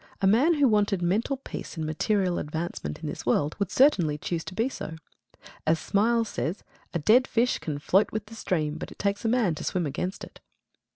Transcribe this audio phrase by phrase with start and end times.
[0.19, 4.43] A man who wanted mental peace and material advancement in this world would certainly choose
[4.45, 4.95] to be so.
[5.67, 9.29] As Smiles says "A dead fish can float with the stream, but it takes a
[9.29, 10.39] man to swim against it."